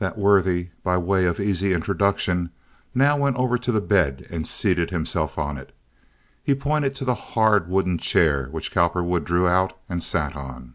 That 0.00 0.18
worthy, 0.18 0.70
by 0.82 0.98
way 0.98 1.26
of 1.26 1.38
easy 1.38 1.72
introduction, 1.74 2.50
now 2.92 3.16
went 3.16 3.36
over 3.36 3.56
to 3.56 3.70
the 3.70 3.80
bed 3.80 4.26
and 4.28 4.44
seated 4.44 4.90
himself 4.90 5.38
on 5.38 5.58
it. 5.58 5.72
He 6.42 6.56
pointed 6.56 6.96
to 6.96 7.04
the 7.04 7.14
hard 7.14 7.68
wooden 7.68 7.98
chair, 7.98 8.46
which 8.48 8.72
Cowperwood 8.72 9.22
drew 9.22 9.46
out 9.46 9.78
and 9.88 10.02
sat 10.02 10.34
on. 10.34 10.74